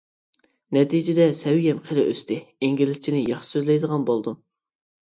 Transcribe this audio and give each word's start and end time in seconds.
نەتىجىدە 0.77 1.27
سەۋىيەم 1.41 1.83
خېلى 1.91 2.07
ئۆستى، 2.09 2.41
ئىنگلىزچىنى 2.41 3.25
ياخشى 3.29 3.55
سۆزلەيدىغان 3.59 4.11
بولدۇم. 4.13 4.43